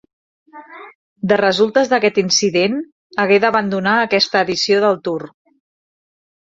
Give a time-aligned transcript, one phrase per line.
[1.33, 2.81] De resultes d'aquest incident
[3.25, 5.21] hagué d'abandonar aquesta edició del Tour.